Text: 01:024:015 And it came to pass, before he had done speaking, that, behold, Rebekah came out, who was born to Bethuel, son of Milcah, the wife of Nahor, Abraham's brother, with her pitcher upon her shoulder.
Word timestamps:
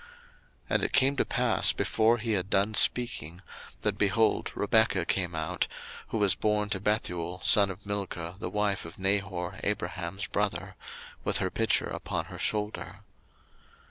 01:024:015 0.01 0.09
And 0.71 0.83
it 0.83 0.93
came 0.93 1.15
to 1.17 1.25
pass, 1.25 1.73
before 1.73 2.17
he 2.17 2.31
had 2.31 2.49
done 2.49 2.73
speaking, 2.73 3.39
that, 3.83 3.99
behold, 3.99 4.51
Rebekah 4.55 5.05
came 5.05 5.35
out, 5.35 5.67
who 6.07 6.17
was 6.17 6.33
born 6.33 6.69
to 6.69 6.79
Bethuel, 6.79 7.39
son 7.43 7.69
of 7.69 7.85
Milcah, 7.85 8.35
the 8.39 8.49
wife 8.49 8.83
of 8.83 8.97
Nahor, 8.97 9.59
Abraham's 9.61 10.25
brother, 10.25 10.73
with 11.23 11.37
her 11.37 11.51
pitcher 11.51 11.85
upon 11.85 12.25
her 12.33 12.39
shoulder. 12.39 13.01